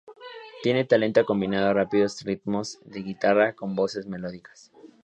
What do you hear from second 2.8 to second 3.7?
de guitarra